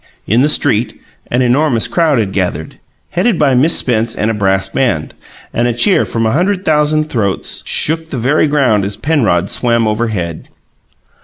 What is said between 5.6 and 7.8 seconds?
a cheer from a hundred thousand throats